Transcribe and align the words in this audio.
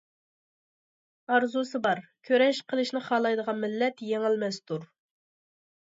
ئارزۇسى 1.35 1.81
بار، 1.87 2.01
كۈرەش 2.29 2.63
قىلىشنى 2.71 3.03
خالايدىغان 3.11 3.63
مىللەت 3.67 4.05
يېڭىلمەستۇر. 4.13 4.93